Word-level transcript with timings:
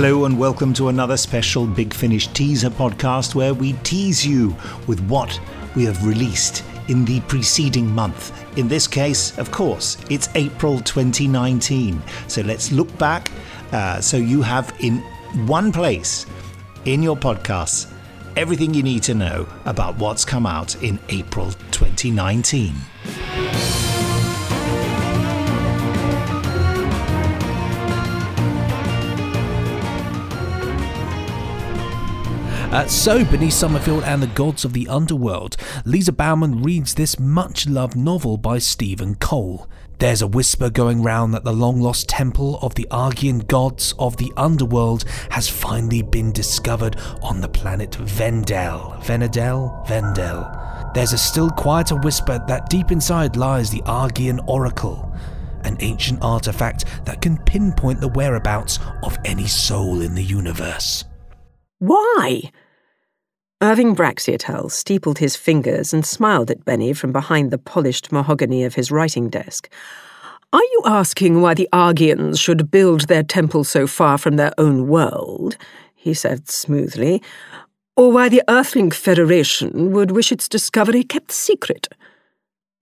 Hello 0.00 0.26
and 0.26 0.38
welcome 0.38 0.72
to 0.74 0.90
another 0.90 1.16
special 1.16 1.66
Big 1.66 1.92
Finish 1.92 2.28
teaser 2.28 2.70
podcast 2.70 3.34
where 3.34 3.52
we 3.52 3.72
tease 3.82 4.24
you 4.24 4.56
with 4.86 5.00
what 5.08 5.40
we 5.74 5.84
have 5.86 6.06
released 6.06 6.62
in 6.86 7.04
the 7.04 7.18
preceding 7.22 7.92
month. 7.92 8.32
In 8.56 8.68
this 8.68 8.86
case, 8.86 9.36
of 9.38 9.50
course, 9.50 9.98
it's 10.08 10.28
April 10.36 10.78
2019. 10.78 12.00
So 12.28 12.42
let's 12.42 12.70
look 12.70 12.96
back 12.96 13.32
uh, 13.72 14.00
so 14.00 14.18
you 14.18 14.40
have 14.40 14.72
in 14.78 14.98
one 15.48 15.72
place 15.72 16.26
in 16.84 17.02
your 17.02 17.16
podcasts 17.16 17.92
everything 18.36 18.72
you 18.72 18.84
need 18.84 19.02
to 19.02 19.14
know 19.14 19.48
about 19.64 19.98
what's 19.98 20.24
come 20.24 20.46
out 20.46 20.80
in 20.80 21.00
April 21.08 21.50
2019. 21.72 22.72
Uh, 32.70 32.86
so, 32.86 33.24
Bernice 33.24 33.56
Summerfield 33.56 34.04
and 34.04 34.22
the 34.22 34.26
Gods 34.26 34.62
of 34.62 34.74
the 34.74 34.88
Underworld, 34.88 35.56
Lisa 35.86 36.12
Bowerman 36.12 36.62
reads 36.62 36.92
this 36.92 37.18
much 37.18 37.66
loved 37.66 37.96
novel 37.96 38.36
by 38.36 38.58
Stephen 38.58 39.14
Cole. 39.14 39.66
There's 39.98 40.20
a 40.20 40.26
whisper 40.26 40.68
going 40.68 41.02
round 41.02 41.32
that 41.32 41.44
the 41.44 41.52
long 41.52 41.80
lost 41.80 42.10
temple 42.10 42.58
of 42.60 42.74
the 42.74 42.86
Argian 42.90 43.38
gods 43.38 43.94
of 43.98 44.18
the 44.18 44.30
underworld 44.36 45.06
has 45.30 45.48
finally 45.48 46.02
been 46.02 46.30
discovered 46.30 46.96
on 47.22 47.40
the 47.40 47.48
planet 47.48 47.94
Vendel. 47.94 48.94
Venedel? 49.00 49.88
Vendel. 49.88 50.46
There's 50.92 51.14
a 51.14 51.18
still 51.18 51.48
quieter 51.48 51.96
whisper 51.96 52.38
that 52.48 52.68
deep 52.68 52.90
inside 52.90 53.34
lies 53.34 53.70
the 53.70 53.82
Argian 53.86 54.40
Oracle, 54.46 55.10
an 55.64 55.78
ancient 55.80 56.18
artifact 56.20 56.84
that 57.06 57.22
can 57.22 57.38
pinpoint 57.38 58.02
the 58.02 58.08
whereabouts 58.08 58.78
of 59.02 59.16
any 59.24 59.46
soul 59.46 60.02
in 60.02 60.14
the 60.14 60.22
universe. 60.22 61.06
Why? 61.78 62.50
Irving 63.60 63.94
Braxiatel 63.94 64.70
steepled 64.70 65.18
his 65.18 65.36
fingers 65.36 65.92
and 65.92 66.04
smiled 66.04 66.50
at 66.50 66.64
Benny 66.64 66.92
from 66.92 67.12
behind 67.12 67.50
the 67.50 67.58
polished 67.58 68.10
mahogany 68.10 68.64
of 68.64 68.74
his 68.74 68.90
writing 68.90 69.28
desk. 69.28 69.68
Are 70.52 70.62
you 70.62 70.82
asking 70.86 71.40
why 71.40 71.54
the 71.54 71.68
Argians 71.72 72.40
should 72.40 72.70
build 72.70 73.02
their 73.02 73.22
temple 73.22 73.64
so 73.64 73.86
far 73.86 74.18
from 74.18 74.36
their 74.36 74.52
own 74.58 74.88
world? 74.88 75.56
he 75.94 76.14
said 76.14 76.48
smoothly. 76.48 77.22
Or 77.96 78.10
why 78.12 78.28
the 78.28 78.42
Earthling 78.48 78.92
Federation 78.92 79.92
would 79.92 80.12
wish 80.12 80.32
its 80.32 80.48
discovery 80.48 81.02
kept 81.02 81.32
secret? 81.32 81.88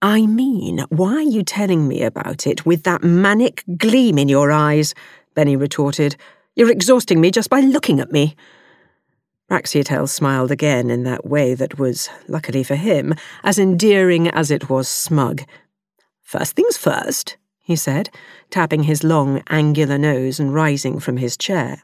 I 0.01 0.27
mean, 0.27 0.85
why 0.89 1.15
are 1.15 1.21
you 1.21 1.43
telling 1.43 1.87
me 1.87 2.03
about 2.03 2.45
it 2.45 2.65
with 2.65 2.83
that 2.83 3.03
manic 3.03 3.63
gleam 3.77 4.17
in 4.17 4.29
your 4.29 4.51
eyes? 4.51 4.93
Benny 5.33 5.55
retorted. 5.55 6.15
You're 6.55 6.71
exhausting 6.71 7.19
me 7.19 7.31
just 7.31 7.49
by 7.49 7.61
looking 7.61 7.99
at 7.99 8.11
me. 8.11 8.35
Braxiatel 9.49 10.09
smiled 10.09 10.51
again 10.51 10.89
in 10.89 11.03
that 11.03 11.25
way 11.25 11.53
that 11.53 11.79
was, 11.79 12.09
luckily 12.27 12.63
for 12.63 12.75
him, 12.75 13.13
as 13.43 13.57
endearing 13.57 14.27
as 14.29 14.51
it 14.51 14.69
was 14.69 14.89
smug. 14.89 15.43
First 16.21 16.55
things 16.55 16.75
first, 16.75 17.37
he 17.59 17.77
said, 17.77 18.09
tapping 18.49 18.83
his 18.83 19.05
long, 19.05 19.41
angular 19.49 19.97
nose 19.97 20.39
and 20.39 20.53
rising 20.53 20.99
from 20.99 21.17
his 21.17 21.37
chair. 21.37 21.83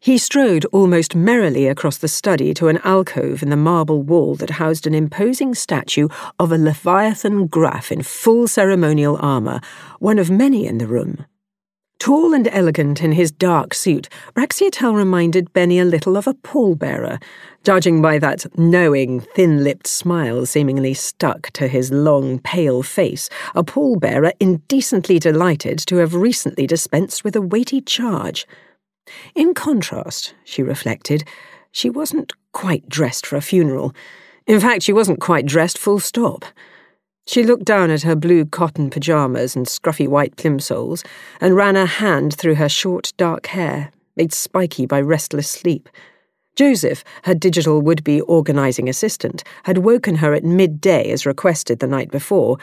He 0.00 0.18
strode 0.18 0.64
almost 0.66 1.14
merrily 1.14 1.68
across 1.68 1.98
the 1.98 2.08
study 2.08 2.52
to 2.54 2.68
an 2.68 2.78
alcove 2.84 3.42
in 3.42 3.50
the 3.50 3.56
marble 3.56 4.02
wall 4.02 4.34
that 4.36 4.50
housed 4.50 4.86
an 4.86 4.94
imposing 4.94 5.54
statue 5.54 6.08
of 6.38 6.52
a 6.52 6.58
Leviathan 6.58 7.46
Graf 7.46 7.90
in 7.90 8.02
full 8.02 8.46
ceremonial 8.46 9.16
armour, 9.20 9.60
one 9.98 10.18
of 10.18 10.30
many 10.30 10.66
in 10.66 10.78
the 10.78 10.86
room. 10.86 11.26
Tall 11.98 12.34
and 12.34 12.46
elegant 12.48 13.02
in 13.02 13.12
his 13.12 13.30
dark 13.30 13.72
suit, 13.72 14.08
Braxiatel 14.34 14.94
reminded 14.94 15.52
Benny 15.52 15.78
a 15.78 15.84
little 15.84 16.16
of 16.16 16.26
a 16.26 16.34
pallbearer, 16.34 17.20
judging 17.64 18.02
by 18.02 18.18
that 18.18 18.46
knowing, 18.58 19.20
thin 19.20 19.64
lipped 19.64 19.86
smile 19.86 20.44
seemingly 20.44 20.92
stuck 20.92 21.50
to 21.52 21.66
his 21.66 21.90
long, 21.90 22.38
pale 22.38 22.82
face, 22.82 23.30
a 23.54 23.64
pallbearer 23.64 24.32
indecently 24.38 25.18
delighted 25.18 25.78
to 25.80 25.96
have 25.96 26.14
recently 26.14 26.66
dispensed 26.66 27.24
with 27.24 27.34
a 27.34 27.40
weighty 27.40 27.80
charge. 27.80 28.46
In 29.34 29.54
contrast, 29.54 30.34
she 30.44 30.62
reflected, 30.62 31.24
she 31.72 31.88
wasn't 31.88 32.34
quite 32.52 32.88
dressed 32.88 33.26
for 33.26 33.36
a 33.36 33.42
funeral. 33.42 33.94
In 34.46 34.60
fact, 34.60 34.82
she 34.82 34.92
wasn't 34.92 35.20
quite 35.20 35.46
dressed 35.46 35.78
full 35.78 35.98
stop. 35.98 36.44
She 37.26 37.42
looked 37.42 37.64
down 37.64 37.90
at 37.90 38.02
her 38.02 38.14
blue 38.14 38.44
cotton 38.44 38.88
pyjamas 38.88 39.56
and 39.56 39.66
scruffy 39.66 40.06
white 40.06 40.36
plimsolls 40.36 41.04
and 41.40 41.56
ran 41.56 41.76
a 41.76 41.84
hand 41.84 42.34
through 42.34 42.54
her 42.54 42.68
short 42.68 43.12
dark 43.16 43.46
hair, 43.48 43.90
made 44.16 44.32
spiky 44.32 44.86
by 44.86 45.00
restless 45.00 45.50
sleep. 45.50 45.88
Joseph, 46.54 47.04
her 47.24 47.34
digital 47.34 47.82
would 47.82 48.02
be 48.04 48.22
organising 48.22 48.88
assistant, 48.88 49.42
had 49.64 49.78
woken 49.78 50.16
her 50.16 50.32
at 50.32 50.44
midday 50.44 51.10
as 51.10 51.26
requested 51.26 51.80
the 51.80 51.86
night 51.86 52.10
before, 52.10 52.56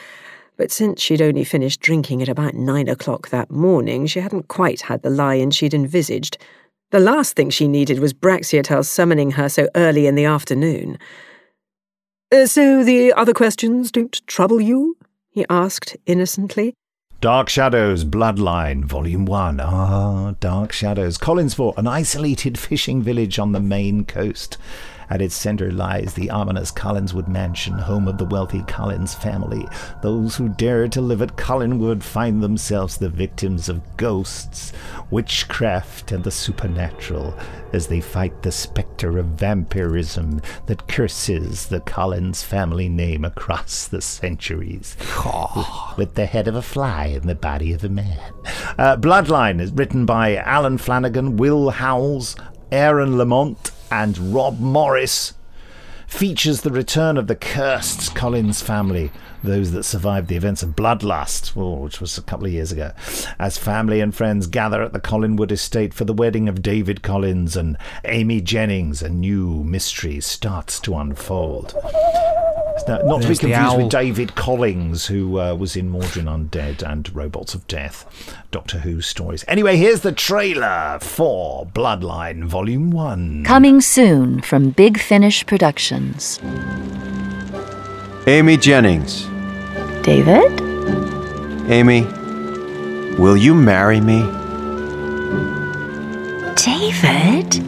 but 0.56 0.72
since 0.72 1.00
she'd 1.00 1.22
only 1.22 1.44
finished 1.44 1.80
drinking 1.80 2.22
at 2.22 2.28
about 2.28 2.54
nine 2.54 2.88
o'clock 2.88 3.28
that 3.28 3.50
morning, 3.50 4.06
she 4.06 4.20
hadn't 4.20 4.48
quite 4.48 4.82
had 4.82 5.02
the 5.02 5.10
lie-in 5.10 5.50
she'd 5.50 5.74
envisaged. 5.74 6.38
The 6.90 7.00
last 7.00 7.36
thing 7.36 7.50
she 7.50 7.68
needed 7.68 7.98
was 7.98 8.14
Braxiatel 8.14 8.84
summoning 8.84 9.32
her 9.32 9.48
so 9.48 9.68
early 9.74 10.06
in 10.06 10.14
the 10.14 10.24
afternoon. 10.24 10.98
Uh, 12.32 12.46
so 12.46 12.82
the 12.82 13.12
other 13.12 13.34
questions 13.34 13.90
don't 13.90 14.26
trouble 14.26 14.60
you? 14.60 14.96
he 15.30 15.44
asked 15.50 15.96
innocently. 16.06 16.74
Dark 17.20 17.48
Shadows 17.48 18.04
Bloodline, 18.04 18.84
Volume 18.84 19.24
1. 19.24 19.58
Ah, 19.60 20.34
Dark 20.40 20.72
Shadows. 20.72 21.16
Collinsport, 21.16 21.78
an 21.78 21.86
isolated 21.86 22.58
fishing 22.58 23.02
village 23.02 23.38
on 23.38 23.52
the 23.52 23.60
Maine 23.60 24.04
coast. 24.04 24.58
At 25.10 25.22
its 25.22 25.34
center 25.34 25.70
lies 25.70 26.14
the 26.14 26.30
ominous 26.30 26.70
Collinwood 26.70 27.28
mansion, 27.28 27.74
home 27.74 28.08
of 28.08 28.18
the 28.18 28.24
wealthy 28.24 28.62
Collins 28.62 29.14
family. 29.14 29.66
Those 30.02 30.36
who 30.36 30.48
dare 30.48 30.88
to 30.88 31.00
live 31.00 31.22
at 31.22 31.36
Collinwood 31.36 32.02
find 32.02 32.42
themselves 32.42 32.96
the 32.96 33.08
victims 33.08 33.68
of 33.68 33.96
ghosts, 33.96 34.72
witchcraft, 35.10 36.12
and 36.12 36.24
the 36.24 36.30
supernatural 36.30 37.34
as 37.72 37.88
they 37.88 38.00
fight 38.00 38.42
the 38.42 38.52
specter 38.52 39.18
of 39.18 39.26
vampirism 39.26 40.40
that 40.66 40.86
curses 40.88 41.66
the 41.66 41.80
Collins 41.80 42.42
family 42.42 42.88
name 42.88 43.24
across 43.24 43.88
the 43.88 44.00
centuries. 44.00 44.96
with, 45.96 45.96
with 45.96 46.14
the 46.14 46.26
head 46.26 46.48
of 46.48 46.54
a 46.54 46.62
fly 46.62 47.06
and 47.06 47.28
the 47.28 47.34
body 47.34 47.72
of 47.72 47.84
a 47.84 47.88
man. 47.88 48.32
Uh, 48.78 48.96
Bloodline 48.96 49.60
is 49.60 49.72
written 49.72 50.06
by 50.06 50.36
Alan 50.36 50.78
Flanagan, 50.78 51.36
Will 51.36 51.70
Howells, 51.70 52.36
Aaron 52.70 53.18
Lamont, 53.18 53.70
and 53.90 54.34
Rob 54.34 54.60
Morris 54.60 55.34
features 56.06 56.60
the 56.60 56.70
return 56.70 57.16
of 57.16 57.26
the 57.26 57.34
cursed 57.34 58.14
Collins 58.14 58.62
family, 58.62 59.10
those 59.42 59.72
that 59.72 59.82
survived 59.82 60.28
the 60.28 60.36
events 60.36 60.62
of 60.62 60.70
Bloodlust, 60.70 61.56
oh, 61.56 61.80
which 61.80 62.00
was 62.00 62.16
a 62.16 62.22
couple 62.22 62.46
of 62.46 62.52
years 62.52 62.72
ago, 62.72 62.92
as 63.38 63.58
family 63.58 64.00
and 64.00 64.14
friends 64.14 64.46
gather 64.46 64.82
at 64.82 64.92
the 64.92 65.00
Collinwood 65.00 65.50
estate 65.50 65.92
for 65.92 66.04
the 66.04 66.12
wedding 66.12 66.48
of 66.48 66.62
David 66.62 67.02
Collins 67.02 67.56
and 67.56 67.76
Amy 68.04 68.40
Jennings. 68.40 69.02
A 69.02 69.08
new 69.08 69.64
mystery 69.64 70.20
starts 70.20 70.78
to 70.80 70.96
unfold. 70.96 71.74
Now, 72.86 72.98
not 72.98 73.22
to 73.22 73.28
be 73.28 73.36
confused 73.36 73.76
with. 73.76 73.88
David 73.90 74.34
Collins, 74.34 75.06
who 75.06 75.40
uh, 75.40 75.54
was 75.54 75.74
in 75.76 75.90
Mawdryn 75.90 76.26
Undead 76.26 76.82
and 76.82 77.14
Robots 77.14 77.54
of 77.54 77.66
Death, 77.66 78.34
Doctor 78.50 78.80
Who 78.80 79.00
stories. 79.00 79.44
Anyway, 79.48 79.76
here's 79.76 80.00
the 80.02 80.12
trailer 80.12 80.98
for 81.00 81.64
Bloodline 81.66 82.44
Volume 82.44 82.90
1. 82.90 83.44
Coming 83.44 83.80
soon 83.80 84.42
from 84.42 84.70
Big 84.70 84.98
Finish 84.98 85.46
Productions. 85.46 86.40
Amy 88.26 88.56
Jennings. 88.56 89.24
David? 90.02 90.60
Amy, 91.70 92.02
will 93.18 93.36
you 93.36 93.54
marry 93.54 94.00
me? 94.00 94.20
David? 96.56 97.62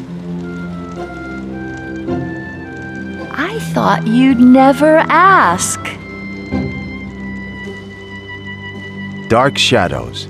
I 3.57 3.59
thought 3.59 4.07
you'd 4.07 4.39
never 4.39 4.99
ask. 5.09 5.81
Dark 9.31 9.57
Shadows. 9.57 10.27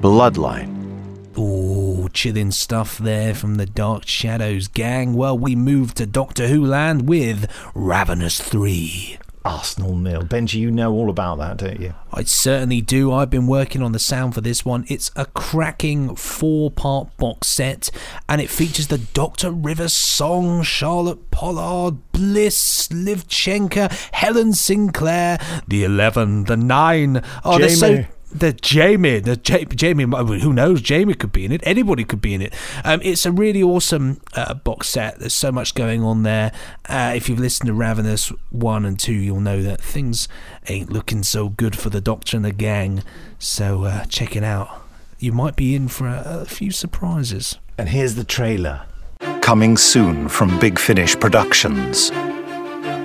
Bloodline. 0.00 1.38
Ooh, 1.38 2.08
chilling 2.12 2.50
stuff 2.50 2.98
there 2.98 3.32
from 3.32 3.54
the 3.54 3.66
Dark 3.66 4.08
Shadows 4.08 4.66
gang. 4.66 5.14
Well, 5.14 5.38
we 5.38 5.54
move 5.54 5.94
to 5.94 6.06
Doctor 6.06 6.48
Who 6.48 6.66
land 6.66 7.08
with 7.08 7.48
Ravenous 7.76 8.40
3. 8.40 9.20
Arsenal 9.44 9.94
Mill. 9.94 10.22
Benji, 10.22 10.54
you 10.54 10.70
know 10.70 10.92
all 10.92 11.10
about 11.10 11.38
that, 11.38 11.56
don't 11.56 11.80
you? 11.80 11.94
I 12.12 12.24
certainly 12.24 12.80
do. 12.80 13.12
I've 13.12 13.30
been 13.30 13.46
working 13.46 13.82
on 13.82 13.92
the 13.92 13.98
sound 13.98 14.34
for 14.34 14.40
this 14.40 14.64
one. 14.64 14.84
It's 14.88 15.10
a 15.16 15.26
cracking 15.26 16.16
four 16.16 16.70
part 16.70 17.16
box 17.16 17.48
set, 17.48 17.90
and 18.28 18.40
it 18.40 18.50
features 18.50 18.88
the 18.88 18.98
Dr. 18.98 19.50
Rivers 19.50 19.92
song, 19.92 20.62
Charlotte 20.62 21.30
Pollard, 21.30 21.98
Bliss, 22.12 22.90
Liv 22.92 23.28
Chenka, 23.28 23.90
Helen 24.12 24.52
Sinclair, 24.52 25.38
the 25.66 25.84
11, 25.84 26.44
the 26.44 26.56
9. 26.56 27.22
Oh, 27.44 27.58
there's 27.58 27.78
so. 27.78 28.04
The 28.30 28.52
Jamie, 28.52 29.20
the 29.20 29.36
J- 29.36 29.64
Jamie, 29.64 30.04
who 30.04 30.52
knows? 30.52 30.82
Jamie 30.82 31.14
could 31.14 31.32
be 31.32 31.46
in 31.46 31.52
it. 31.52 31.62
Anybody 31.64 32.04
could 32.04 32.20
be 32.20 32.34
in 32.34 32.42
it. 32.42 32.54
Um, 32.84 33.00
it's 33.02 33.24
a 33.24 33.32
really 33.32 33.62
awesome 33.62 34.20
uh, 34.34 34.52
box 34.54 34.90
set. 34.90 35.18
There's 35.18 35.32
so 35.32 35.50
much 35.50 35.74
going 35.74 36.02
on 36.02 36.24
there. 36.24 36.52
Uh, 36.86 37.12
if 37.16 37.28
you've 37.28 37.38
listened 37.40 37.68
to 37.68 37.74
Ravenous 37.74 38.30
one 38.50 38.84
and 38.84 38.98
two, 38.98 39.14
you'll 39.14 39.40
know 39.40 39.62
that 39.62 39.80
things 39.80 40.28
ain't 40.68 40.92
looking 40.92 41.22
so 41.22 41.48
good 41.48 41.74
for 41.74 41.88
the 41.88 42.02
Doctor 42.02 42.36
and 42.36 42.44
the 42.44 42.52
gang. 42.52 43.02
So 43.38 43.84
uh, 43.84 44.04
check 44.04 44.36
it 44.36 44.44
out. 44.44 44.82
You 45.18 45.32
might 45.32 45.56
be 45.56 45.74
in 45.74 45.88
for 45.88 46.06
a, 46.06 46.22
a 46.42 46.44
few 46.44 46.70
surprises. 46.70 47.58
And 47.78 47.88
here's 47.88 48.14
the 48.14 48.24
trailer. 48.24 48.82
Coming 49.40 49.76
soon 49.76 50.28
from 50.28 50.58
Big 50.60 50.78
Finish 50.78 51.18
Productions. 51.18 52.10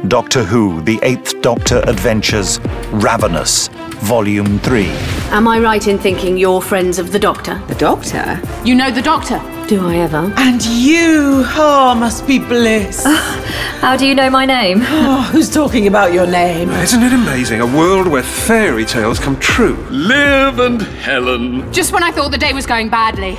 Doctor 0.10 0.44
Who, 0.44 0.82
The 0.82 1.00
Eighth 1.02 1.42
Doctor 1.42 1.82
Adventures, 1.88 2.60
Ravenous, 2.92 3.70
Volume 4.04 4.60
3. 4.60 4.86
Am 5.32 5.48
I 5.48 5.60
right 5.60 5.88
in 5.88 5.98
thinking 5.98 6.38
you're 6.38 6.62
friends 6.62 7.00
of 7.00 7.14
the 7.14 7.20
Doctor? 7.20 7.58
The 7.70 7.76
Doctor? 7.76 8.38
You 8.66 8.76
know 8.76 8.92
the 8.92 9.02
Doctor? 9.02 9.42
Do 9.70 9.88
I 9.88 9.96
ever? 9.96 10.34
And 10.36 10.62
you, 10.66 11.44
oh, 11.56 11.96
must 11.98 12.28
be 12.28 12.38
bliss. 12.38 13.04
Ah, 13.06 13.78
how 13.80 13.96
do 13.96 14.06
you 14.06 14.14
know 14.14 14.30
my 14.30 14.46
name? 14.46 14.82
Oh, 15.06 15.22
who's 15.32 15.50
talking 15.50 15.88
about 15.88 16.12
your 16.12 16.28
name? 16.28 16.70
Isn't 16.70 17.02
it 17.02 17.14
amazing? 17.14 17.62
A 17.62 17.66
world 17.66 18.08
where 18.08 18.24
fairy 18.24 18.84
tales 18.84 19.20
come 19.20 19.40
true. 19.40 19.76
Liv 19.90 20.60
and 20.60 20.82
Helen. 20.82 21.72
Just 21.72 21.94
when 21.94 22.04
I 22.04 22.12
thought 22.12 22.32
the 22.32 22.38
day 22.38 22.52
was 22.52 22.66
going 22.66 22.90
badly, 22.90 23.38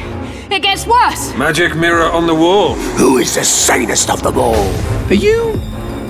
it 0.51 0.63
gets 0.63 0.87
worse. 0.87 1.35
Magic 1.37 1.77
mirror 1.77 2.05
on 2.11 2.27
the 2.27 2.35
wall. 2.35 2.75
Who 2.97 3.19
is 3.19 3.35
the 3.35 3.45
sanest 3.45 4.09
of 4.09 4.23
them 4.23 4.39
all? 4.39 4.65
Are 5.09 5.15
you 5.15 5.61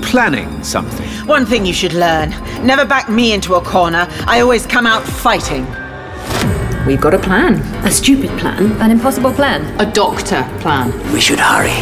planning 0.04 0.62
something? 0.62 1.08
One 1.26 1.46
thing 1.46 1.64
you 1.66 1.72
should 1.72 1.92
learn 1.94 2.30
never 2.64 2.84
back 2.84 3.08
me 3.08 3.32
into 3.32 3.54
a 3.54 3.60
corner. 3.60 4.06
I 4.26 4.40
always 4.40 4.66
come 4.66 4.86
out 4.86 5.02
fighting. 5.02 5.66
We've 6.86 7.00
got 7.00 7.14
a 7.14 7.18
plan. 7.18 7.54
A 7.86 7.90
stupid 7.90 8.28
plan. 8.38 8.72
An 8.82 8.90
impossible 8.90 9.32
plan. 9.32 9.62
A 9.80 9.90
Doctor 9.90 10.42
plan. 10.60 10.92
We 11.12 11.20
should 11.20 11.38
hurry 11.40 11.80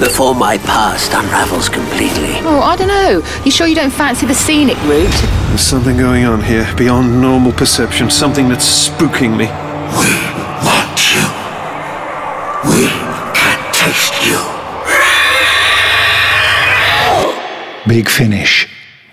before 0.00 0.34
my 0.34 0.58
past 0.58 1.12
unravels 1.12 1.68
completely. 1.68 2.34
Oh, 2.42 2.60
I 2.60 2.74
don't 2.74 2.88
know. 2.88 3.22
You 3.44 3.52
sure 3.52 3.68
you 3.68 3.76
don't 3.76 3.92
fancy 3.92 4.26
the 4.26 4.34
scenic 4.34 4.76
route? 4.84 5.08
There's 5.48 5.60
something 5.60 5.96
going 5.96 6.24
on 6.24 6.42
here 6.42 6.66
beyond 6.76 7.20
normal 7.20 7.52
perception, 7.52 8.10
something 8.10 8.48
that's 8.48 8.88
spooking 8.88 9.36
me. 9.36 9.46
We 10.00 10.10
want 10.66 10.98
you. 11.14 11.24
We 12.74 12.88
can 13.38 13.72
taste 13.72 14.26
you. 14.26 14.40
Big 17.92 18.08
Finish. 18.08 18.66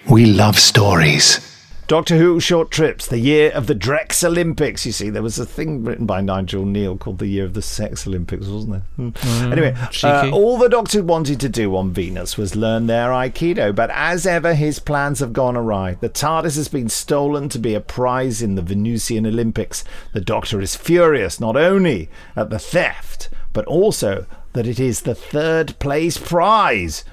We 0.09 0.25
love 0.25 0.57
stories. 0.57 1.41
Doctor 1.87 2.15
Who 2.17 2.39
Short 2.39 2.71
Trips, 2.71 3.07
the 3.07 3.19
year 3.19 3.51
of 3.51 3.67
the 3.67 3.75
Drex 3.75 4.23
Olympics. 4.23 4.85
You 4.85 4.93
see, 4.93 5.09
there 5.09 5.21
was 5.21 5.37
a 5.37 5.45
thing 5.45 5.83
written 5.83 6.05
by 6.05 6.21
Nigel 6.21 6.63
Kneale 6.63 6.97
called 6.97 7.17
the 7.17 7.27
year 7.27 7.43
of 7.43 7.55
the 7.55 7.61
Sex 7.61 8.07
Olympics, 8.07 8.47
wasn't 8.47 8.71
there? 8.71 8.83
Hmm. 8.95 9.09
Mm, 9.09 9.51
anyway, 9.51 9.75
uh, 10.01 10.31
all 10.31 10.57
the 10.57 10.69
Doctor 10.69 11.03
wanted 11.03 11.41
to 11.41 11.49
do 11.49 11.75
on 11.75 11.91
Venus 11.91 12.37
was 12.37 12.55
learn 12.55 12.87
their 12.87 13.09
Aikido, 13.09 13.75
but 13.75 13.89
as 13.89 14.25
ever, 14.25 14.53
his 14.53 14.79
plans 14.79 15.19
have 15.19 15.33
gone 15.33 15.57
awry. 15.57 15.97
The 15.99 16.07
TARDIS 16.07 16.55
has 16.55 16.69
been 16.69 16.87
stolen 16.87 17.49
to 17.49 17.59
be 17.59 17.73
a 17.73 17.81
prize 17.81 18.41
in 18.41 18.55
the 18.55 18.61
Venusian 18.61 19.25
Olympics. 19.25 19.83
The 20.13 20.21
Doctor 20.21 20.61
is 20.61 20.77
furious 20.77 21.37
not 21.37 21.57
only 21.57 22.09
at 22.33 22.49
the 22.49 22.59
theft, 22.59 23.27
but 23.51 23.65
also 23.65 24.25
that 24.53 24.67
it 24.67 24.79
is 24.79 25.01
the 25.01 25.15
third 25.15 25.77
place 25.79 26.17
prize. 26.17 27.03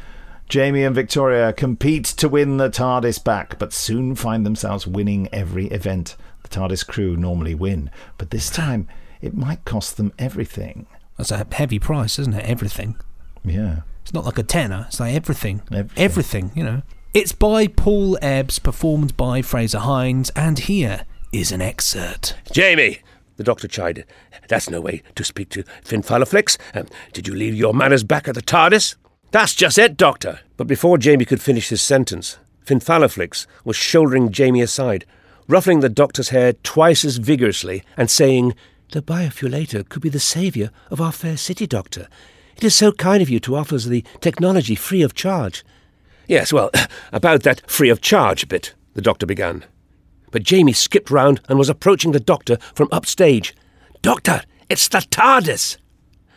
Jamie 0.48 0.84
and 0.84 0.94
Victoria 0.94 1.52
compete 1.52 2.04
to 2.04 2.28
win 2.28 2.56
the 2.56 2.70
TARDIS 2.70 3.22
back, 3.22 3.58
but 3.58 3.72
soon 3.72 4.14
find 4.14 4.46
themselves 4.46 4.86
winning 4.86 5.28
every 5.32 5.66
event. 5.66 6.16
The 6.42 6.48
TARDIS 6.48 6.86
crew 6.86 7.16
normally 7.16 7.54
win, 7.54 7.90
but 8.16 8.30
this 8.30 8.48
time 8.48 8.86
it 9.20 9.34
might 9.34 9.64
cost 9.64 9.96
them 9.96 10.12
everything. 10.18 10.86
That's 11.16 11.32
a 11.32 11.46
heavy 11.50 11.80
price, 11.80 12.18
isn't 12.20 12.34
it? 12.34 12.44
Everything. 12.44 12.96
Yeah. 13.44 13.80
It's 14.02 14.14
not 14.14 14.24
like 14.24 14.38
a 14.38 14.44
tenner. 14.44 14.84
It's 14.88 15.00
like 15.00 15.14
everything. 15.14 15.62
Everything. 15.72 16.04
Everything, 16.04 16.52
you 16.54 16.62
know. 16.62 16.82
It's 17.12 17.32
by 17.32 17.66
Paul 17.66 18.16
Ebbs, 18.22 18.60
performed 18.60 19.16
by 19.16 19.42
Frazer 19.42 19.80
Hines, 19.80 20.30
and 20.36 20.60
here 20.60 21.06
is 21.32 21.50
an 21.50 21.60
excerpt. 21.60 22.36
Jamie, 22.52 23.00
the 23.36 23.42
doctor 23.42 23.66
chided. 23.66 24.06
That's 24.48 24.70
no 24.70 24.80
way 24.80 25.02
to 25.16 25.24
speak 25.24 25.48
to 25.50 25.64
Finfalaflix. 25.84 26.56
Um, 26.72 26.86
did 27.12 27.26
you 27.26 27.34
leave 27.34 27.54
your 27.54 27.74
manners 27.74 28.04
back 28.04 28.28
at 28.28 28.36
the 28.36 28.42
TARDIS? 28.42 28.94
That's 29.36 29.54
just 29.54 29.76
it, 29.76 29.98
Doctor. 29.98 30.40
But 30.56 30.66
before 30.66 30.96
Jamie 30.96 31.26
could 31.26 31.42
finish 31.42 31.68
his 31.68 31.82
sentence, 31.82 32.38
Finfalaflix 32.64 33.46
was 33.66 33.76
shouldering 33.76 34.32
Jamie 34.32 34.62
aside, 34.62 35.04
ruffling 35.46 35.80
the 35.80 35.90
doctor's 35.90 36.30
hair 36.30 36.54
twice 36.54 37.04
as 37.04 37.18
vigorously, 37.18 37.82
and 37.98 38.10
saying, 38.10 38.54
The 38.92 39.02
biofuelator 39.02 39.86
could 39.90 40.00
be 40.00 40.08
the 40.08 40.20
saviour 40.20 40.70
of 40.90 41.02
our 41.02 41.12
fair 41.12 41.36
city, 41.36 41.66
Doctor. 41.66 42.08
It 42.56 42.64
is 42.64 42.74
so 42.74 42.92
kind 42.92 43.20
of 43.20 43.28
you 43.28 43.38
to 43.40 43.56
offer 43.56 43.74
us 43.74 43.84
the 43.84 44.06
technology 44.22 44.74
free 44.74 45.02
of 45.02 45.12
charge. 45.12 45.66
Yes, 46.26 46.50
well, 46.50 46.70
about 47.12 47.42
that 47.42 47.70
free 47.70 47.90
of 47.90 48.00
charge 48.00 48.48
bit, 48.48 48.72
the 48.94 49.02
doctor 49.02 49.26
began. 49.26 49.66
But 50.30 50.44
Jamie 50.44 50.72
skipped 50.72 51.10
round 51.10 51.42
and 51.46 51.58
was 51.58 51.68
approaching 51.68 52.12
the 52.12 52.20
doctor 52.20 52.56
from 52.74 52.88
upstage. 52.90 53.54
Doctor, 54.00 54.44
it's 54.70 54.88
the 54.88 55.00
TARDIS! 55.00 55.76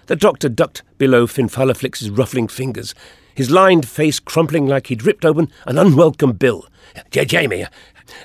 The 0.10 0.16
doctor 0.16 0.50
ducked 0.50 0.82
below 0.98 1.28
Finfalaflix's 1.28 2.10
ruffling 2.10 2.48
fingers, 2.48 2.96
his 3.36 3.52
lined 3.52 3.88
face 3.88 4.20
crumpling 4.20 4.66
like 4.66 4.88
he'd 4.88 5.06
ripped 5.06 5.24
open 5.24 5.52
an 5.68 5.78
unwelcome 5.78 6.32
bill. 6.32 6.66
Jamie, 7.12 7.68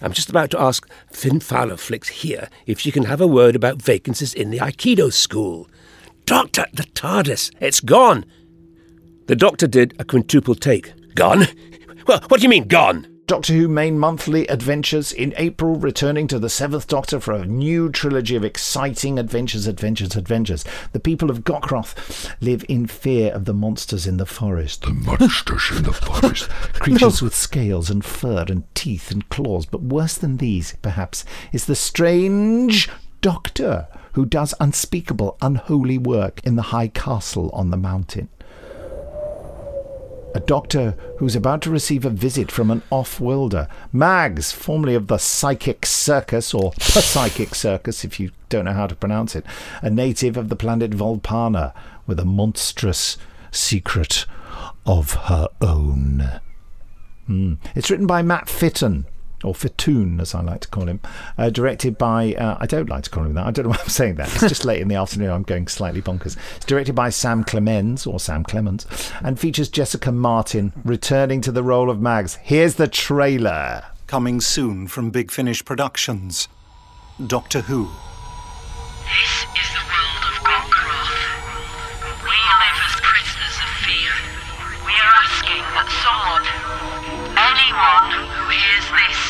I'm 0.01 0.15
just 0.15 0.31
about 0.31 0.51
to 0.53 0.61
ask 0.61 0.89
Finfalaflix 1.13 2.09
here 2.09 2.49
if 2.65 2.81
she 2.81 2.91
can 2.91 3.05
have 3.05 3.21
a 3.21 3.27
word 3.27 3.55
about 3.55 3.83
vacancies 3.83 4.33
in 4.33 4.49
the 4.49 4.61
Aikido 4.61 5.13
school. 5.13 5.69
Doctor, 6.25 6.65
the 6.73 6.85
TARDIS, 6.85 7.51
it's 7.61 7.81
gone. 7.81 8.25
The 9.27 9.37
doctor 9.37 9.67
did 9.67 9.95
a 9.99 10.07
quintuple 10.07 10.55
take. 10.55 10.95
Gone? 11.15 11.49
Well, 12.07 12.23
what 12.29 12.41
do 12.41 12.45
you 12.45 12.49
mean, 12.49 12.67
gone? 12.67 13.14
Doctor 13.27 13.55
Who 13.55 13.69
main 13.69 13.99
monthly 13.99 14.47
adventures 14.49 15.11
in 15.11 15.33
April, 15.39 15.77
returning 15.77 16.27
to 16.29 16.39
the 16.39 16.51
Seventh 16.51 16.87
Doctor 16.87 17.19
for 17.19 17.33
a 17.33 17.47
new 17.47 17.89
trilogy 17.89 18.37
of 18.37 18.45
exciting 18.45 19.19
adventures, 19.19 19.67
adventures, 19.67 20.15
adventures. 20.15 20.63
The 20.93 21.01
people 21.01 21.31
of 21.31 21.43
Gokroth 21.43 22.35
live 22.43 22.67
in 22.69 22.87
fear 22.87 23.33
of 23.33 23.47
the 23.47 23.55
monsters 23.55 24.07
in 24.07 24.19
the 24.19 24.27
forest. 24.27 24.83
The 24.83 24.93
monsters 24.93 25.71
in 25.75 25.85
the 25.85 25.95
forest. 25.95 26.51
Creatures 26.75 27.23
with 27.23 27.35
scales 27.35 27.89
and 27.89 28.05
fur 28.05 28.45
and 28.47 28.65
teeth 28.75 29.11
and 29.11 29.27
claws, 29.31 29.65
but 29.65 29.81
worse 29.81 30.19
than 30.19 30.37
these, 30.37 30.77
perhaps, 30.83 31.25
is 31.51 31.65
the 31.65 31.75
strange 31.75 32.91
Doctor 33.23 33.89
who 34.13 34.27
does 34.27 34.53
unspeakable, 34.61 35.39
unholy 35.41 35.97
work 35.97 36.43
in 36.45 36.57
the 36.57 36.63
high 36.63 36.89
castle 36.89 37.49
on 37.55 37.71
the 37.71 37.79
mountain. 37.79 38.29
A 40.35 40.41
doctor 40.41 40.97
who's 41.19 41.37
about 41.37 41.63
to 41.63 41.71
receive 41.71 42.05
a 42.05 42.11
visit 42.11 42.51
from 42.51 42.71
an 42.71 42.83
off-worlder. 42.91 43.69
Mags, 43.93 44.51
formerly 44.51 44.97
of 44.97 45.07
the 45.07 45.17
Psychic 45.19 45.87
Circus, 45.87 46.53
or 46.53 46.73
the 46.73 47.01
Psychic 47.01 47.55
Circus 47.55 48.05
if 48.05 48.19
you 48.19 48.33
don't 48.49 48.65
know 48.65 48.73
how 48.73 48.89
to 48.89 48.97
pronounce 48.97 49.37
it, 49.37 49.47
a 49.81 49.91
native 49.91 50.37
of 50.37 50.49
the 50.49 50.57
planet 50.57 50.91
Volpana, 50.91 51.73
with 52.07 52.19
a 52.19 52.25
monstrous 52.25 53.17
secret 53.53 54.27
of 54.85 55.13
her 55.13 55.49
own. 55.61 56.41
Hmm. 57.27 57.55
It's 57.77 57.91
written 57.91 58.07
by 58.07 58.23
Matt 58.23 58.49
Fitton, 58.49 59.07
or 59.45 59.55
Fittoon, 59.55 60.21
as 60.21 60.35
I 60.35 60.41
like 60.43 60.61
to 60.63 60.69
call 60.69 60.89
him, 60.89 61.01
uh, 61.39 61.51
directed 61.51 61.99
by, 61.99 62.35
uh, 62.35 62.57
I 62.61 62.67
don't 62.67 62.89
like 62.89 63.05
to 63.05 63.11
call 63.11 63.25
him 63.25 63.35
that, 63.35 63.47
I 63.47 63.51
don't 63.51 63.65
know 63.65 63.71
why 63.71 63.79
I'm 63.81 63.89
saying 63.89 64.17
that, 64.17 64.29
it's 64.35 64.49
just 64.49 64.65
late 64.65 64.81
in 64.81 64.89
the 64.89 64.95
afternoon, 65.05 65.31
I'm 65.31 65.43
going 65.43 65.69
slightly 65.69 66.03
bonkers. 66.03 66.37
It's 66.57 66.67
directed 66.67 66.95
by 66.95 67.11
Sam 67.11 67.45
Clemens, 67.45 68.07
or 68.07 68.19
Sam 68.19 68.45
Clemens, 68.45 68.87
and 69.23 69.39
features 69.39 69.69
Jessica 69.69 70.11
Martin 70.13 70.73
returning 70.85 71.41
to 71.43 71.53
the 71.53 71.63
role 71.63 71.91
of 71.91 72.01
Mags. 72.01 72.37
Here's 72.43 72.75
the 72.77 72.89
trailer. 72.89 73.85
Coming 74.07 74.41
soon 74.41 74.87
from 74.87 75.11
Big 75.11 75.31
Finish 75.31 75.65
Productions. 75.65 76.49
Doctor 77.27 77.61
Who. 77.63 77.89
This 79.05 79.47
is 79.55 79.69
the 79.71 79.85
world 79.87 80.23
of 80.29 80.37
Gokroth. 80.45 81.15
We 82.27 82.37
live 82.37 82.79
as 82.85 82.95
prisoners 83.01 83.57
of 83.65 83.71
fear. 83.87 84.13
We 84.85 84.93
are 84.99 85.15
asking 85.25 85.65
that 85.79 85.89
someone, 86.05 86.45
anyone 87.39 88.09
who 88.29 88.51
hears 88.51 88.87
this, 88.93 89.21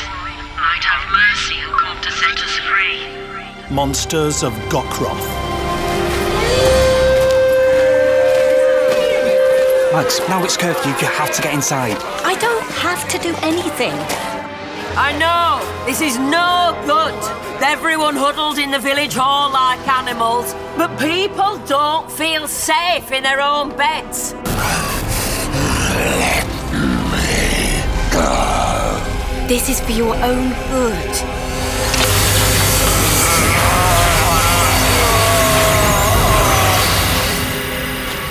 might 0.75 0.83
have 0.83 1.09
mercy 1.09 1.55
and 1.61 1.71
come 1.71 2.01
to 2.01 2.11
set 2.11 2.37
us 2.43 2.57
free. 2.67 3.73
Monsters 3.73 4.43
of 4.43 4.51
Gokroth. 4.67 5.25
Max, 9.93 10.19
now 10.27 10.43
it's 10.43 10.57
curfew, 10.57 10.91
you 10.91 11.07
have 11.13 11.33
to 11.33 11.41
get 11.41 11.53
inside. 11.53 11.95
I 12.25 12.35
don't 12.39 12.69
have 12.71 13.07
to 13.07 13.17
do 13.19 13.33
anything. 13.41 13.93
I 14.97 15.17
know, 15.17 15.85
this 15.85 16.01
is 16.01 16.17
no 16.17 16.77
good. 16.85 17.15
Everyone 17.63 18.15
huddled 18.15 18.57
in 18.57 18.71
the 18.71 18.79
village 18.79 19.13
hall 19.13 19.51
like 19.51 19.87
animals, 19.87 20.53
but 20.75 20.99
people 20.99 21.57
don't 21.67 22.11
feel 22.11 22.49
safe 22.49 23.13
in 23.13 23.23
their 23.23 23.39
own 23.39 23.69
beds. 23.77 24.33
This 29.47 29.69
is 29.69 29.79
for 29.79 29.91
your 29.91 30.15
own 30.15 30.49
good. 30.71 31.15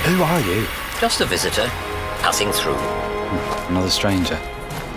Who 0.07 0.23
are 0.25 0.41
you? 0.41 0.67
Just 1.01 1.21
a 1.21 1.25
visitor, 1.25 1.69
passing 2.19 2.51
through. 2.51 2.75
Hmm, 2.75 3.73
another 3.73 3.91
stranger. 3.91 4.37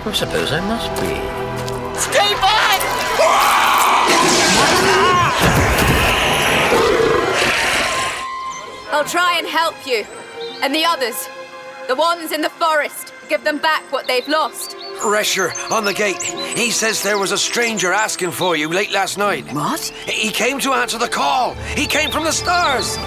I 0.05 0.11
suppose 0.11 0.51
I 0.51 0.59
must 0.61 0.89
be. 0.99 1.13
Stay 1.99 2.33
back! 2.41 2.81
I'll 8.91 9.05
try 9.05 9.35
and 9.37 9.45
help 9.45 9.85
you. 9.85 10.03
And 10.63 10.73
the 10.73 10.83
others. 10.83 11.29
The 11.87 11.95
ones 11.95 12.31
in 12.31 12.41
the 12.41 12.49
forest. 12.49 13.13
Give 13.29 13.43
them 13.43 13.59
back 13.59 13.83
what 13.91 14.07
they've 14.07 14.27
lost. 14.27 14.75
Resher, 14.99 15.51
on 15.71 15.85
the 15.85 15.93
gate. 15.93 16.21
He 16.21 16.71
says 16.71 17.01
there 17.03 17.17
was 17.17 17.31
a 17.31 17.37
stranger 17.37 17.93
asking 17.93 18.31
for 18.31 18.55
you 18.55 18.67
late 18.69 18.91
last 18.91 19.17
night. 19.17 19.51
What? 19.53 19.81
He 20.05 20.31
came 20.31 20.59
to 20.59 20.73
answer 20.73 20.97
the 20.97 21.07
call. 21.07 21.53
He 21.75 21.85
came 21.85 22.11
from 22.11 22.23
the 22.23 22.31
stars. 22.31 22.97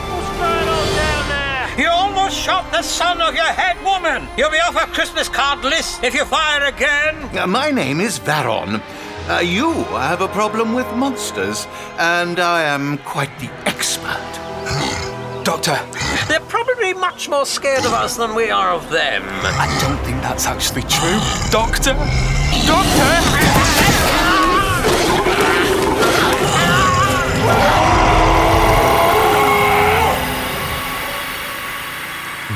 You 1.78 1.88
almost 1.88 2.36
shot 2.36 2.70
the 2.72 2.82
son 2.82 3.20
of 3.20 3.34
your 3.34 3.44
head 3.44 3.82
woman. 3.84 4.28
You'll 4.36 4.50
be 4.50 4.58
off 4.58 4.76
a 4.76 4.86
Christmas 4.92 5.28
card 5.28 5.64
list 5.64 6.02
if 6.04 6.14
you 6.14 6.24
fire 6.24 6.64
again. 6.64 7.38
Uh, 7.38 7.46
my 7.46 7.70
name 7.70 8.00
is 8.00 8.18
Varon. 8.18 8.82
Uh, 9.28 9.38
you 9.38 9.72
have 9.94 10.20
a 10.20 10.28
problem 10.28 10.74
with 10.74 10.86
monsters, 10.96 11.66
and 11.98 12.40
I 12.40 12.62
am 12.62 12.98
quite 12.98 13.30
the 13.38 13.50
expert. 13.66 14.49
Doctor, 15.50 15.80
They're 16.28 16.38
probably 16.48 16.94
much 16.94 17.28
more 17.28 17.44
scared 17.44 17.84
of 17.84 17.92
us 17.92 18.16
than 18.16 18.36
we 18.36 18.52
are 18.52 18.70
of 18.70 18.88
them. 18.88 19.24
I 19.26 19.66
don't 19.80 19.98
think 20.06 20.22
that's 20.22 20.46
actually 20.46 20.82
true. 20.82 21.18
Doctor? 21.50 21.92
Doctor? 22.68 23.10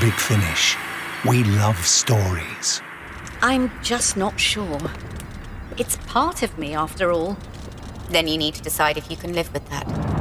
Big 0.00 0.14
Finish. 0.14 0.76
We 1.26 1.42
love 1.58 1.84
stories. 1.84 2.80
I'm 3.42 3.72
just 3.82 4.16
not 4.16 4.38
sure. 4.38 4.78
It's 5.78 5.96
part 6.06 6.44
of 6.44 6.56
me, 6.58 6.76
after 6.76 7.10
all. 7.10 7.36
Then 8.10 8.28
you 8.28 8.38
need 8.38 8.54
to 8.54 8.62
decide 8.62 8.96
if 8.96 9.10
you 9.10 9.16
can 9.16 9.32
live 9.32 9.52
with 9.52 9.68
that. 9.70 10.13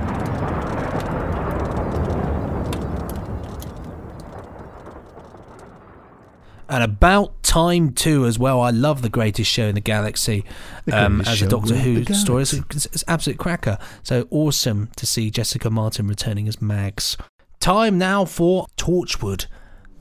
And 6.74 6.82
about 6.82 7.44
time 7.44 7.94
too, 7.94 8.25
as 8.25 8.39
well. 8.39 8.60
I 8.60 8.72
love 8.72 9.03
the 9.03 9.10
greatest 9.10 9.51
show 9.51 9.68
in 9.68 9.75
the 9.75 9.80
galaxy 9.80 10.44
The 10.86 11.06
um, 11.06 11.22
as 11.22 11.39
a 11.44 11.48
Doctor 11.48 11.75
Who 11.75 12.03
story. 12.15 12.42
It's, 12.42 12.53
it's, 12.53 12.86
it's 12.88 13.03
absolute 13.08 13.38
cracker. 13.38 13.77
So 14.01 14.27
awesome 14.32 14.89
to 14.96 15.06
see 15.06 15.30
Jessica 15.30 15.70
Martin 15.70 16.08
returning 16.08 16.48
as 16.48 16.63
Mags. 16.63 17.15
Time 17.60 18.00
now 18.00 18.25
for 18.25 18.65
Torchwood, 18.75 19.46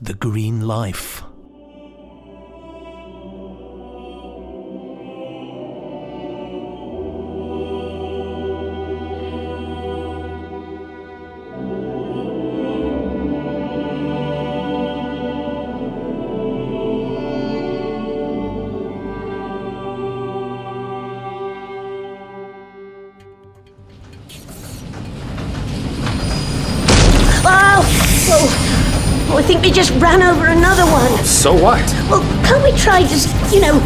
the 0.01 0.15
Green 0.15 0.61
Life. 0.61 1.21
We 29.63 29.71
just 29.71 29.91
ran 29.91 30.21
over 30.21 30.47
another 30.47 30.83
one. 30.91 31.23
So 31.23 31.53
what? 31.53 31.81
Well, 32.09 32.21
can't 32.43 32.61
we 32.61 32.77
try 32.77 32.99
just, 33.03 33.29
you 33.53 33.61
know, 33.61 33.81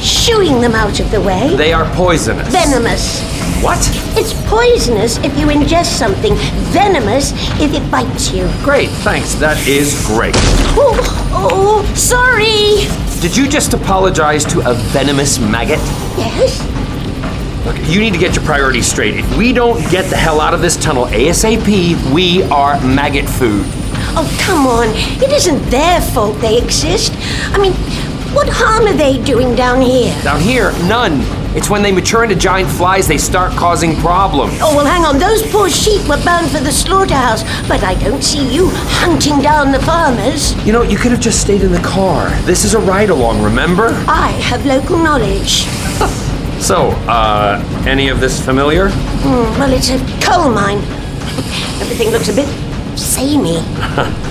shooing 0.00 0.62
them 0.62 0.74
out 0.74 0.98
of 0.98 1.10
the 1.10 1.20
way? 1.20 1.54
They 1.56 1.74
are 1.74 1.84
poisonous. 1.94 2.48
Venomous. 2.50 3.20
What? 3.62 3.78
It's 4.16 4.32
poisonous 4.48 5.18
if 5.18 5.38
you 5.38 5.48
ingest 5.48 5.98
something, 5.98 6.34
venomous 6.72 7.32
if 7.60 7.74
it 7.74 7.90
bites 7.90 8.32
you. 8.32 8.50
Great, 8.62 8.88
thanks. 8.88 9.34
That 9.34 9.58
is 9.68 10.06
great. 10.06 10.32
Oh, 10.74 11.28
oh, 11.34 11.94
sorry. 11.94 12.88
Did 13.20 13.36
you 13.36 13.46
just 13.46 13.74
apologize 13.74 14.46
to 14.46 14.60
a 14.70 14.72
venomous 14.72 15.38
maggot? 15.38 15.80
Yes? 16.16 16.64
Look, 17.66 17.76
you 17.90 18.00
need 18.00 18.14
to 18.14 18.18
get 18.18 18.34
your 18.34 18.44
priorities 18.46 18.90
straight. 18.90 19.16
If 19.16 19.36
we 19.36 19.52
don't 19.52 19.82
get 19.90 20.08
the 20.08 20.16
hell 20.16 20.40
out 20.40 20.54
of 20.54 20.62
this 20.62 20.78
tunnel 20.78 21.04
ASAP, 21.04 22.10
we 22.10 22.42
are 22.44 22.80
maggot 22.80 23.28
food. 23.28 23.66
Oh, 24.16 24.26
come 24.40 24.66
on. 24.66 24.88
It 25.22 25.30
isn't 25.32 25.62
their 25.70 26.00
fault 26.00 26.40
they 26.40 26.58
exist. 26.58 27.12
I 27.54 27.58
mean, 27.58 27.72
what 28.34 28.48
harm 28.48 28.86
are 28.86 28.96
they 28.96 29.22
doing 29.22 29.54
down 29.54 29.80
here? 29.80 30.14
Down 30.22 30.40
here, 30.40 30.72
none. 30.88 31.20
It's 31.56 31.68
when 31.68 31.82
they 31.82 31.90
mature 31.90 32.22
into 32.22 32.36
giant 32.36 32.70
flies 32.70 33.08
they 33.08 33.18
start 33.18 33.52
causing 33.52 33.96
problems. 33.96 34.58
Oh, 34.60 34.74
well, 34.76 34.86
hang 34.86 35.04
on. 35.04 35.18
Those 35.18 35.42
poor 35.50 35.68
sheep 35.68 36.02
were 36.08 36.22
bound 36.24 36.50
for 36.50 36.60
the 36.60 36.70
slaughterhouse, 36.70 37.42
but 37.68 37.82
I 37.82 37.94
don't 37.94 38.22
see 38.22 38.52
you 38.52 38.68
hunting 38.72 39.40
down 39.40 39.72
the 39.72 39.80
farmers. 39.80 40.54
You 40.64 40.72
know, 40.72 40.82
you 40.82 40.96
could 40.96 41.10
have 41.10 41.20
just 41.20 41.40
stayed 41.40 41.62
in 41.62 41.72
the 41.72 41.80
car. 41.82 42.30
This 42.42 42.64
is 42.64 42.74
a 42.74 42.78
ride 42.80 43.10
along, 43.10 43.42
remember? 43.42 43.88
I 44.06 44.30
have 44.42 44.64
local 44.66 44.98
knowledge. 44.98 45.66
So, 46.60 46.90
uh, 47.08 47.64
any 47.86 48.10
of 48.10 48.20
this 48.20 48.44
familiar? 48.44 48.90
Hmm, 48.90 49.58
well, 49.58 49.72
it's 49.72 49.88
a 49.88 49.96
coal 50.20 50.50
mine. 50.50 50.76
Everything 51.80 52.10
looks 52.10 52.28
a 52.28 52.34
bit 52.34 52.46
samey. 52.96 53.60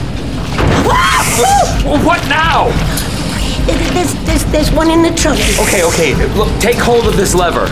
what 2.05 2.21
now? 2.29 2.69
There's, 3.93 4.13
there's, 4.25 4.45
there's 4.45 4.71
one 4.71 4.89
in 4.89 5.01
the 5.01 5.11
trunk. 5.11 5.39
Okay, 5.59 5.83
okay. 5.83 6.15
Look, 6.35 6.49
take 6.59 6.77
hold 6.77 7.07
of 7.07 7.15
this 7.17 7.35
lever. 7.35 7.67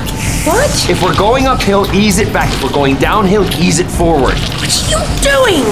What? 0.46 0.90
If 0.90 1.02
we're 1.02 1.18
going 1.18 1.48
uphill, 1.48 1.92
ease 1.94 2.20
it 2.20 2.32
back. 2.32 2.54
If 2.54 2.64
we're 2.64 2.72
going 2.72 2.96
downhill, 2.98 3.46
ease 3.60 3.80
it 3.80 3.88
forward. 3.90 4.36
What 4.60 4.70
are 4.70 4.90
you 4.90 5.00
doing? 5.24 5.64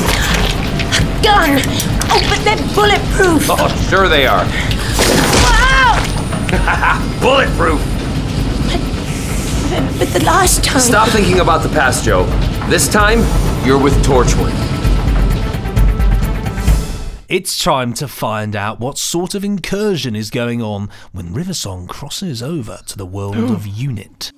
A 0.91 1.01
gun. 1.23 1.61
Oh, 2.09 2.21
but 2.29 2.43
they're 2.43 2.57
bulletproof. 2.73 3.47
Oh, 3.49 3.87
sure 3.89 4.07
they 4.09 4.25
are. 4.25 4.45
Wow! 5.45 6.01
Bulletproof. 7.21 7.79
But, 9.69 9.99
but 9.99 10.07
the 10.09 10.23
last 10.25 10.63
time. 10.63 10.79
Stop 10.79 11.09
thinking 11.09 11.39
about 11.39 11.63
the 11.63 11.69
past, 11.69 12.03
Joe. 12.03 12.25
This 12.69 12.87
time, 12.87 13.19
you're 13.65 13.81
with 13.81 13.93
Torchwood. 14.05 14.64
It's 17.27 17.63
time 17.63 17.95
to 17.95 18.07
find 18.07 18.55
out 18.55 18.79
what 18.79 18.99
sort 18.99 19.33
of 19.33 19.43
incursion 19.43 20.15
is 20.15 20.29
going 20.29 20.61
on 20.61 20.91
when 21.11 21.33
River 21.33 21.55
Song 21.55 21.87
crosses 21.87 22.43
over 22.43 22.81
to 22.85 22.95
the 22.95 23.05
world 23.05 23.49
of 23.49 23.65
Unit. 23.67 24.31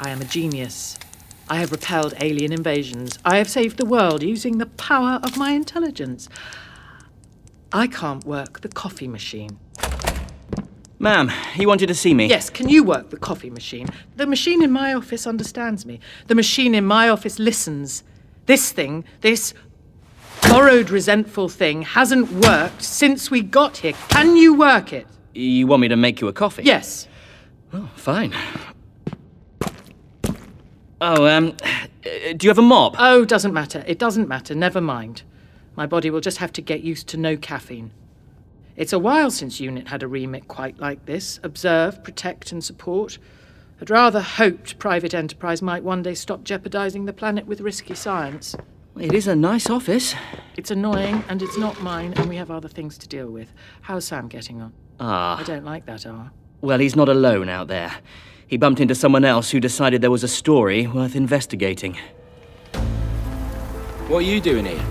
I 0.00 0.08
am 0.08 0.22
a 0.22 0.24
genius. 0.24 0.98
I 1.46 1.56
have 1.56 1.72
repelled 1.72 2.14
alien 2.22 2.54
invasions. 2.54 3.18
I 3.22 3.36
have 3.36 3.50
saved 3.50 3.76
the 3.76 3.84
world 3.84 4.22
using 4.22 4.56
the 4.56 4.64
power 4.64 5.20
of 5.22 5.36
my 5.36 5.50
intelligence. 5.50 6.30
I 7.70 7.86
can't 7.86 8.24
work 8.24 8.62
the 8.62 8.70
coffee 8.70 9.08
machine. 9.08 9.58
Ma'am, 11.04 11.30
you 11.56 11.68
wanted 11.68 11.88
to 11.88 11.94
see 11.94 12.14
me? 12.14 12.28
Yes, 12.28 12.48
can 12.48 12.66
you 12.66 12.82
work 12.82 13.10
the 13.10 13.18
coffee 13.18 13.50
machine? 13.50 13.88
The 14.16 14.26
machine 14.26 14.62
in 14.62 14.72
my 14.72 14.94
office 14.94 15.26
understands 15.26 15.84
me. 15.84 16.00
The 16.28 16.34
machine 16.34 16.74
in 16.74 16.86
my 16.86 17.10
office 17.10 17.38
listens. 17.38 18.04
This 18.46 18.72
thing, 18.72 19.04
this 19.20 19.52
borrowed, 20.48 20.88
resentful 20.88 21.50
thing, 21.50 21.82
hasn't 21.82 22.32
worked 22.32 22.80
since 22.80 23.30
we 23.30 23.42
got 23.42 23.76
here. 23.76 23.92
Can 24.08 24.34
you 24.34 24.54
work 24.54 24.94
it? 24.94 25.06
You 25.34 25.66
want 25.66 25.82
me 25.82 25.88
to 25.88 25.96
make 25.96 26.22
you 26.22 26.28
a 26.28 26.32
coffee? 26.32 26.62
Yes. 26.62 27.06
Oh, 27.74 27.90
fine. 27.96 28.34
Oh, 31.02 31.26
um, 31.26 31.54
uh, 32.06 32.32
do 32.34 32.46
you 32.46 32.48
have 32.48 32.56
a 32.56 32.62
mop? 32.62 32.94
Oh, 32.98 33.26
doesn't 33.26 33.52
matter. 33.52 33.84
It 33.86 33.98
doesn't 33.98 34.26
matter. 34.26 34.54
Never 34.54 34.80
mind. 34.80 35.22
My 35.76 35.84
body 35.84 36.08
will 36.08 36.22
just 36.22 36.38
have 36.38 36.52
to 36.54 36.62
get 36.62 36.80
used 36.80 37.08
to 37.08 37.18
no 37.18 37.36
caffeine. 37.36 37.90
It's 38.76 38.92
a 38.92 38.98
while 38.98 39.30
since 39.30 39.60
UNIT 39.60 39.88
had 39.88 40.02
a 40.02 40.08
remit 40.08 40.48
quite 40.48 40.80
like 40.80 41.06
this 41.06 41.38
observe, 41.44 42.02
protect, 42.02 42.50
and 42.50 42.62
support. 42.62 43.18
I'd 43.80 43.90
rather 43.90 44.20
hoped 44.20 44.78
private 44.80 45.14
enterprise 45.14 45.62
might 45.62 45.84
one 45.84 46.02
day 46.02 46.14
stop 46.14 46.42
jeopardizing 46.42 47.04
the 47.04 47.12
planet 47.12 47.46
with 47.46 47.60
risky 47.60 47.94
science. 47.94 48.56
It 48.98 49.12
is 49.12 49.28
a 49.28 49.36
nice 49.36 49.70
office. 49.70 50.14
It's 50.56 50.72
annoying, 50.72 51.22
and 51.28 51.40
it's 51.40 51.56
not 51.56 51.80
mine, 51.82 52.14
and 52.16 52.28
we 52.28 52.36
have 52.36 52.50
other 52.50 52.68
things 52.68 52.98
to 52.98 53.08
deal 53.08 53.30
with. 53.30 53.52
How's 53.82 54.06
Sam 54.06 54.26
getting 54.26 54.60
on? 54.60 54.72
Ah. 54.98 55.38
I 55.38 55.44
don't 55.44 55.64
like 55.64 55.86
that 55.86 56.06
R. 56.06 56.32
Well, 56.60 56.78
he's 56.78 56.96
not 56.96 57.08
alone 57.08 57.48
out 57.48 57.68
there. 57.68 57.94
He 58.46 58.56
bumped 58.56 58.80
into 58.80 58.94
someone 58.94 59.24
else 59.24 59.50
who 59.50 59.60
decided 59.60 60.00
there 60.00 60.10
was 60.10 60.24
a 60.24 60.28
story 60.28 60.86
worth 60.86 61.14
investigating. 61.14 61.96
What 64.08 64.18
are 64.18 64.22
you 64.22 64.40
doing 64.40 64.66
here? 64.66 64.84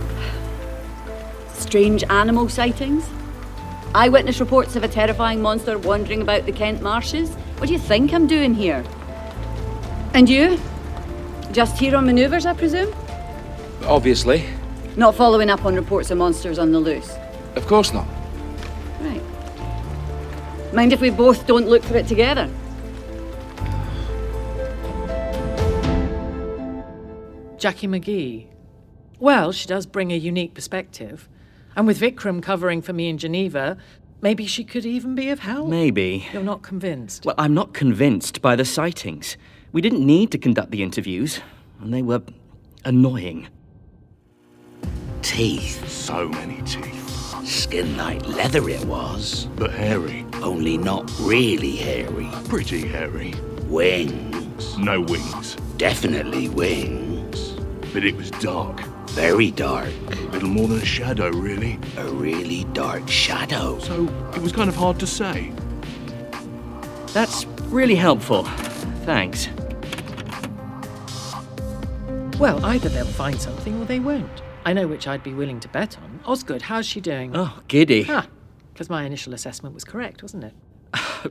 Strange 1.53 2.03
animal 2.05 2.47
sightings. 2.49 3.05
Eyewitness 3.95 4.39
reports 4.39 4.75
of 4.75 4.83
a 4.83 4.87
terrifying 4.87 5.39
monster 5.39 5.77
wandering 5.77 6.23
about 6.23 6.47
the 6.47 6.51
Kent 6.51 6.81
marshes. 6.81 7.29
What 7.57 7.67
do 7.67 7.73
you 7.73 7.79
think 7.79 8.11
I'm 8.11 8.25
doing 8.25 8.55
here? 8.55 8.83
And 10.15 10.27
you? 10.27 10.59
Just 11.51 11.77
here 11.77 11.95
on 11.95 12.07
manoeuvres, 12.07 12.47
I 12.47 12.53
presume? 12.53 12.91
Obviously. 13.83 14.45
Not 14.95 15.13
following 15.13 15.51
up 15.51 15.63
on 15.63 15.75
reports 15.75 16.09
of 16.09 16.17
monsters 16.17 16.57
on 16.57 16.71
the 16.71 16.79
loose. 16.79 17.15
Of 17.55 17.67
course 17.67 17.93
not. 17.93 18.07
Right. 18.99 19.21
Mind 20.73 20.91
if 20.91 20.99
we 20.99 21.11
both 21.11 21.45
don't 21.45 21.67
look 21.67 21.83
for 21.83 21.95
it 21.95 22.07
together? 22.07 22.49
Jacqui 27.57 27.87
McGee. 27.87 28.47
Well, 29.19 29.51
she 29.51 29.67
does 29.67 29.85
bring 29.85 30.11
a 30.11 30.17
unique 30.17 30.55
perspective. 30.55 31.29
And 31.75 31.87
with 31.87 31.99
Vikram 31.99 32.41
covering 32.41 32.81
for 32.81 32.93
me 32.93 33.09
in 33.09 33.17
Geneva, 33.17 33.77
maybe 34.21 34.45
she 34.45 34.63
could 34.63 34.85
even 34.85 35.15
be 35.15 35.29
of 35.29 35.39
help. 35.39 35.69
Maybe. 35.69 36.27
You're 36.31 36.43
not 36.43 36.61
convinced. 36.61 37.25
Well, 37.25 37.35
I'm 37.37 37.53
not 37.53 37.73
convinced 37.73 38.41
by 38.41 38.55
the 38.55 38.65
sightings. 38.65 39.37
We 39.71 39.81
didn't 39.81 40.05
need 40.05 40.31
to 40.31 40.37
conduct 40.37 40.71
the 40.71 40.83
interviews, 40.83 41.39
and 41.81 41.93
they 41.93 42.03
were 42.03 42.21
annoying. 42.85 43.47
Teeth. 45.23 45.87
So 45.89 46.29
many 46.29 46.61
teeth. 46.61 47.01
Skin 47.43 47.97
like 47.97 48.25
leather 48.27 48.69
it 48.69 48.85
was. 48.85 49.47
But 49.55 49.71
hairy. 49.71 50.25
Only 50.35 50.77
not 50.77 51.11
really 51.19 51.75
hairy. 51.75 52.29
Pretty 52.47 52.87
hairy. 52.87 53.33
Wings. 53.63 54.77
No 54.77 55.01
wings. 55.01 55.55
Definitely 55.77 56.49
wings. 56.49 57.53
But 57.91 58.05
it 58.05 58.15
was 58.15 58.29
dark. 58.31 58.81
Very 59.13 59.51
dark. 59.51 59.89
Little 60.31 60.49
more 60.49 60.67
than 60.67 60.79
a 60.79 60.85
shadow, 60.85 61.29
really. 61.29 61.79
A 61.97 62.07
really 62.09 62.63
dark 62.73 63.07
shadow. 63.07 63.77
So 63.79 64.07
it 64.35 64.41
was 64.41 64.51
kind 64.51 64.69
of 64.69 64.75
hard 64.75 64.99
to 64.99 65.07
say. 65.07 65.51
That's 67.13 67.45
really 67.65 67.93
helpful. 67.95 68.43
Thanks. 69.05 69.49
Well, 72.39 72.65
either 72.65 72.89
they'll 72.89 73.05
find 73.05 73.39
something 73.39 73.79
or 73.79 73.85
they 73.85 73.99
won't. 73.99 74.41
I 74.65 74.73
know 74.73 74.87
which 74.87 75.07
I'd 75.07 75.23
be 75.23 75.33
willing 75.33 75.59
to 75.59 75.67
bet 75.67 75.97
on. 75.99 76.19
Osgood, 76.25 76.63
how's 76.63 76.87
she 76.87 76.99
doing? 76.99 77.35
Oh, 77.35 77.59
giddy. 77.67 78.07
Ah, 78.09 78.25
because 78.73 78.89
my 78.89 79.03
initial 79.03 79.33
assessment 79.35 79.75
was 79.75 79.83
correct, 79.83 80.23
wasn't 80.23 80.45
it? 80.45 80.53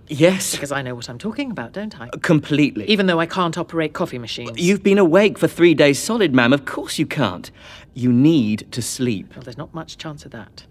Yes. 0.09 0.53
Because 0.53 0.73
I 0.73 0.83
know 0.83 0.95
what 0.95 1.09
I'm 1.09 1.19
talking 1.19 1.51
about, 1.51 1.73
don't 1.73 2.01
I? 2.01 2.09
Completely. 2.23 2.85
Even 2.89 3.07
though 3.07 3.21
I 3.21 3.27
can't 3.27 3.57
operate 3.57 3.93
coffee 3.93 4.19
machines. 4.19 4.53
You've 4.57 4.83
been 4.83 4.99
awake 4.99 5.39
for 5.39 5.49
three 5.49 5.75
days 5.75 5.99
solid, 5.99 6.35
ma'am. 6.35 6.53
Of 6.53 6.65
course 6.65 6.99
you 6.99 7.07
can't. 7.07 7.51
You 7.95 8.13
need 8.13 8.71
to 8.73 8.83
sleep. 8.83 9.35
Well, 9.35 9.43
there's 9.43 9.59
not 9.59 9.73
much 9.75 9.99
chance 9.99 10.25
of 10.25 10.33
that. 10.33 10.67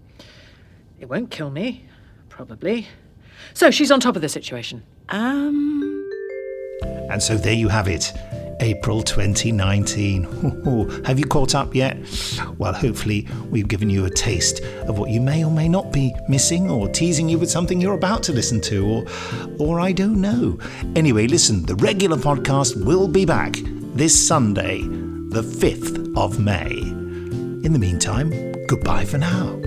It 1.00 1.08
won't 1.08 1.30
kill 1.30 1.50
me, 1.50 1.86
probably. 2.28 2.88
So 3.54 3.70
she's 3.70 3.90
on 3.90 4.00
top 4.00 4.16
of 4.16 4.22
the 4.22 4.28
situation. 4.28 4.82
Um. 5.08 6.08
And 7.10 7.22
so 7.22 7.36
there 7.36 7.52
you 7.52 7.68
have 7.68 7.88
it. 7.88 8.12
April 8.60 9.02
2019. 9.02 11.02
Have 11.04 11.18
you 11.18 11.26
caught 11.26 11.54
up 11.54 11.74
yet? 11.74 11.98
Well, 12.58 12.72
hopefully, 12.72 13.26
we've 13.50 13.68
given 13.68 13.90
you 13.90 14.04
a 14.04 14.10
taste 14.10 14.62
of 14.86 14.98
what 14.98 15.10
you 15.10 15.20
may 15.20 15.44
or 15.44 15.50
may 15.50 15.68
not 15.68 15.92
be 15.92 16.14
missing, 16.28 16.70
or 16.70 16.88
teasing 16.88 17.28
you 17.28 17.38
with 17.38 17.50
something 17.50 17.80
you're 17.80 17.94
about 17.94 18.22
to 18.24 18.32
listen 18.32 18.60
to, 18.62 18.86
or, 18.86 19.04
or 19.58 19.80
I 19.80 19.92
don't 19.92 20.20
know. 20.20 20.58
Anyway, 20.96 21.26
listen, 21.26 21.64
the 21.64 21.76
regular 21.76 22.16
podcast 22.16 22.82
will 22.84 23.08
be 23.08 23.24
back 23.24 23.56
this 23.94 24.26
Sunday, 24.26 24.80
the 24.80 25.42
5th 25.42 26.16
of 26.16 26.38
May. 26.38 26.78
In 26.78 27.72
the 27.72 27.78
meantime, 27.78 28.52
goodbye 28.66 29.04
for 29.04 29.18
now. 29.18 29.61